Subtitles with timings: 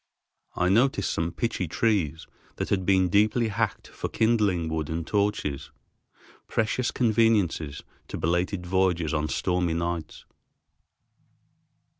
[0.55, 5.69] I noticed some pitchy trees that had been deeply hacked for kindling wood and torches,
[6.47, 10.25] precious conveniences to belated voyagers on stormy nights.